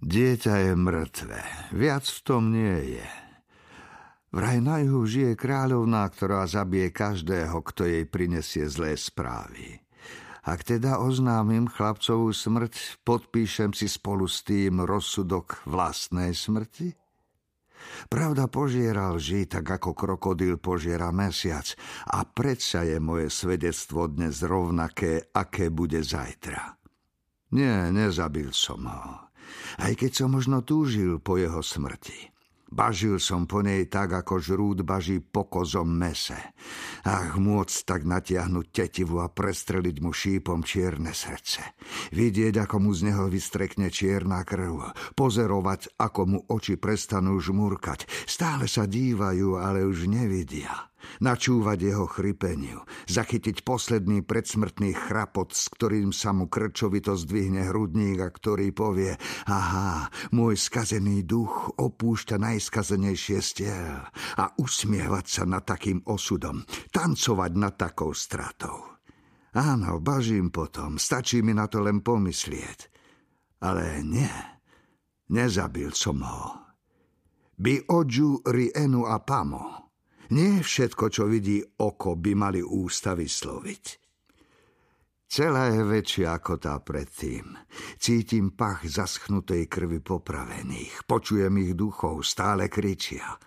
[0.00, 1.40] Dieťa je mŕtve.
[1.76, 3.08] Viac v tom nie je.
[4.32, 9.82] Vraj na juhu žije kráľovná, ktorá zabije každého, kto jej prinesie zlé správy.
[10.40, 16.96] Ak teda oznámim chlapcovú smrť, podpíšem si spolu s tým rozsudok vlastnej smrti?
[18.08, 21.76] Pravda požieral ži, tak ako krokodil požiera mesiac
[22.08, 26.76] a predsa je moje svedectvo dnes rovnaké, aké bude zajtra.
[27.52, 29.29] Nie, nezabil som ho,
[29.82, 32.30] aj keď som možno túžil po jeho smrti.
[32.70, 36.38] Bažil som po nej tak, ako žrút baží po kozom mese.
[37.02, 41.74] Ach, môcť tak natiahnuť tetivu a prestreliť mu šípom čierne srdce.
[42.14, 44.94] Vidieť, ako mu z neho vystrekne čierna krv.
[45.18, 48.06] Pozerovať, ako mu oči prestanú žmurkať.
[48.30, 50.89] Stále sa dívajú, ale už nevidia
[51.20, 58.28] načúvať jeho chrypeniu, zachytiť posledný predsmrtný chrapot, s ktorým sa mu krčovito zdvihne hrudník a
[58.30, 64.04] ktorý povie aha, môj skazený duch opúšťa najskazenejšie stiel
[64.36, 66.62] a usmievať sa nad takým osudom,
[66.94, 68.90] tancovať nad takou stratou.
[69.50, 72.86] Áno, bažím potom, stačí mi na to len pomyslieť.
[73.66, 74.30] Ale nie,
[75.34, 76.70] nezabil som ho.
[77.60, 79.89] By ođu rienu a pamo.
[80.30, 83.84] Nie všetko, čo vidí oko, by mali ústa vysloviť.
[85.30, 87.54] Celá je väčšia ako tá predtým.
[88.02, 91.06] Cítim pach zaschnutej krvi popravených.
[91.06, 93.38] Počujem ich duchov, stále kričia.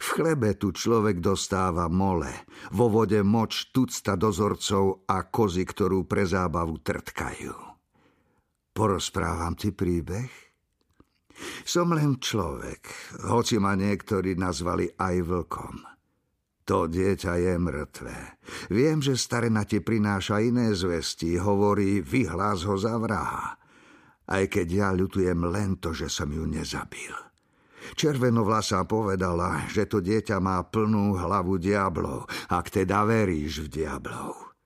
[0.00, 6.28] V chlebe tu človek dostáva mole, vo vode moč tucta dozorcov a kozy, ktorú pre
[6.28, 7.56] zábavu trtkajú.
[8.72, 10.28] Porozprávam ti príbeh?
[11.64, 12.84] Som len človek,
[13.28, 15.93] hoci ma niektorí nazvali aj vlkom.
[16.64, 18.40] To dieťa je mŕtve.
[18.72, 23.60] Viem, že starena ti prináša iné zvesti, hovorí, vyhlás ho za vraha.
[24.24, 27.12] Aj keď ja ľutujem len to, že som ju nezabil.
[27.92, 34.56] Červenovlasa povedala, že to dieťa má plnú hlavu diablov, ak teda veríš v diablov.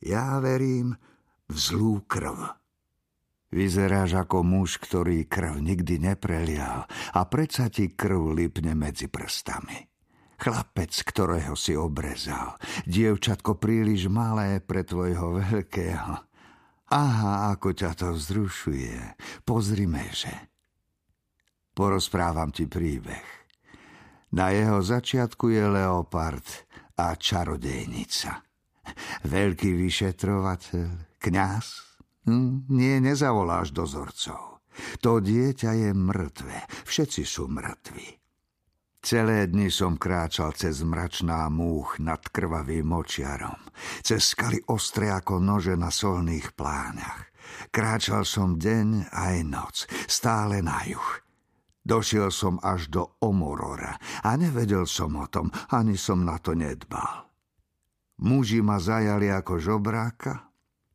[0.00, 0.96] Ja verím
[1.44, 2.56] v zlú krv.
[3.52, 9.93] Vyzeráš ako muž, ktorý krv nikdy neprelial a predsa ti krv lipne medzi prstami.
[10.38, 12.58] Chlapec, ktorého si obrezal.
[12.84, 16.12] Dievčatko príliš malé pre tvojho veľkého.
[16.94, 19.18] Aha, ako ťa to vzrušuje.
[19.42, 20.34] Pozrime, že.
[21.74, 23.26] Porozprávam ti príbeh.
[24.34, 26.46] Na jeho začiatku je leopard
[26.98, 28.42] a čarodejnica.
[29.26, 31.66] Veľký vyšetrovateľ, kňaz.
[32.26, 34.54] Hm, nie, nezavoláš dozorcov.
[35.00, 38.23] To dieťa je mŕtve, všetci sú mŕtvi.
[39.04, 43.60] Celé dny som kráčal cez mračná múch nad krvavým močiarom,
[44.00, 47.28] cez skaly ostré ako nože na solných pláňach.
[47.68, 51.20] Kráčal som deň aj noc, stále na juh.
[51.84, 57.28] Došiel som až do Omorora a nevedel som o tom, ani som na to nedbal.
[58.24, 60.48] Muži ma zajali ako žobráka,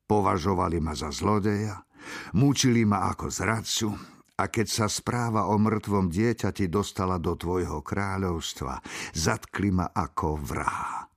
[0.09, 1.85] považovali ma za zlodeja,
[2.33, 3.93] mučili ma ako zradcu,
[4.39, 8.79] a keď sa správa o mŕtvom dieťati dostala do tvojho kráľovstva,
[9.11, 11.11] zatkli ma ako vraha.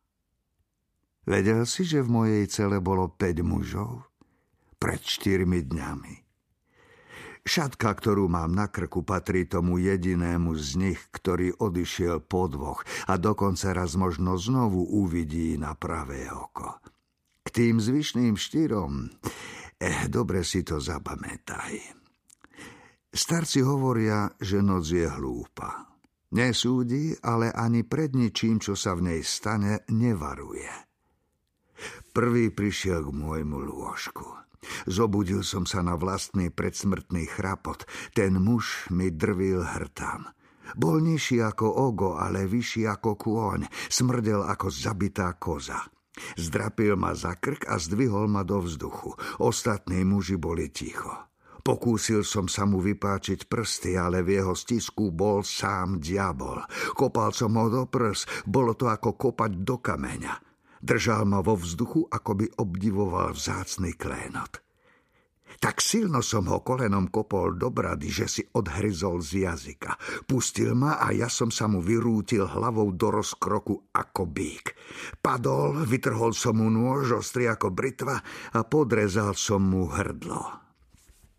[1.23, 4.11] Vedel si, že v mojej cele bolo 5 mužov?
[4.83, 6.15] Pred štyrmi dňami.
[7.43, 13.19] Šatka, ktorú mám na krku, patrí tomu jedinému z nich, ktorý odišiel po dvoch a
[13.19, 16.79] dokonca raz možno znovu uvidí na pravé oko.
[17.43, 19.11] K tým zvyšným štyrom,
[19.79, 22.02] eh, dobre si to zapamätaj.
[23.13, 25.93] Starci hovoria, že noc je hlúpa.
[26.33, 30.73] Nesúdi, ale ani pred ničím, čo sa v nej stane, nevaruje.
[32.17, 34.25] Prvý prišiel k môjmu lôžku.
[34.89, 37.85] Zobudil som sa na vlastný predsmrtný chrapot.
[38.17, 40.33] Ten muž mi drvil hrtam.
[40.73, 43.69] Bol nižší ako ogo, ale vyšší ako kôň.
[43.93, 45.85] Smrdel ako zabitá koza.
[46.41, 49.21] Zdrapil ma za krk a zdvihol ma do vzduchu.
[49.37, 51.32] Ostatní muži boli ticho.
[51.63, 56.59] Pokúsil som sa mu vypáčiť prsty, ale v jeho stisku bol sám diabol.
[56.99, 60.35] Kopal som ho do prs, bolo to ako kopať do kameňa.
[60.83, 64.59] Držal ma vo vzduchu, ako by obdivoval vzácný klénot.
[65.63, 69.95] Tak silno som ho kolenom kopol do brady, že si odhryzol z jazyka.
[70.27, 74.75] Pustil ma a ja som sa mu vyrútil hlavou do rozkroku ako bík.
[75.23, 78.19] Padol, vytrhol som mu nôž ostrý ako britva
[78.51, 80.72] a podrezal som mu hrdlo.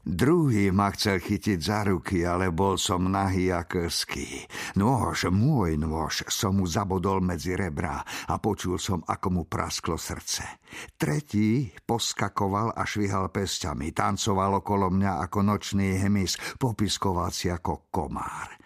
[0.03, 4.43] Druhý ma chcel chytiť za ruky, ale bol som nahý a krský.
[4.75, 10.59] Nôž, môj nôž, som mu zabodol medzi rebra a počul som, ako mu prasklo srdce.
[10.99, 18.62] Tretí poskakoval a švihal pesťami, tancoval okolo mňa ako nočný hemis, popiskoval si ako komár.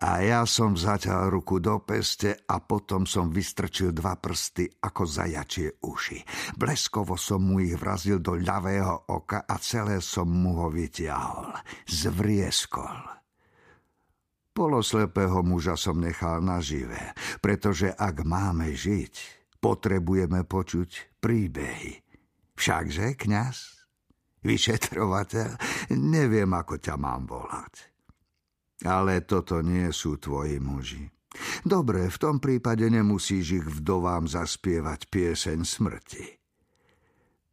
[0.00, 5.76] A ja som zatiaľ ruku do peste a potom som vystrčil dva prsty ako zajačie
[5.84, 6.24] uši.
[6.56, 11.52] Bleskovo som mu ich vrazil do ľavého oka a celé som mu ho vytiahol.
[11.84, 12.96] Zvrieskol.
[14.56, 17.12] Poloslepého muža som nechal nažive,
[17.44, 19.14] pretože ak máme žiť,
[19.60, 22.00] potrebujeme počuť príbehy.
[22.56, 23.56] Všakže, kňaz?
[24.40, 25.60] Vyšetrovateľ?
[25.92, 27.89] Neviem, ako ťa mám volať.
[28.84, 31.04] Ale toto nie sú tvoji muži.
[31.62, 36.26] Dobre, v tom prípade nemusíš ich vdovám zaspievať pieseň smrti.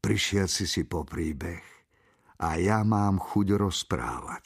[0.02, 1.62] Prišiel si si po príbeh
[2.42, 4.46] a ja mám chuť rozprávať.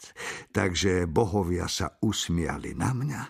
[0.51, 3.23] Takže bohovia sa usmiali na mňa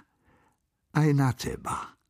[0.96, 2.01] aj na teba.